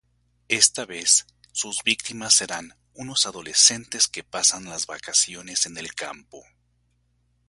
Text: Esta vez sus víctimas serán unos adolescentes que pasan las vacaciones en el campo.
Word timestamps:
Esta 0.47 0.87
vez 0.87 1.27
sus 1.51 1.83
víctimas 1.83 2.33
serán 2.33 2.71
unos 2.95 3.27
adolescentes 3.27 4.07
que 4.07 4.23
pasan 4.23 4.65
las 4.65 4.87
vacaciones 4.87 5.67
en 5.67 5.77
el 5.77 5.93
campo. 5.93 6.43